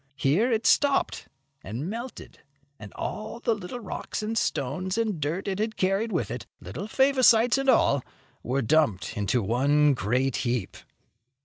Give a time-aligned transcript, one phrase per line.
[0.15, 1.27] Here it stopped
[1.63, 2.39] and melted,
[2.79, 7.59] and all the rocks and stones and dirt it had carried with it, little Favosites
[7.59, 8.03] and all,
[8.41, 10.75] were dumped into one great heap.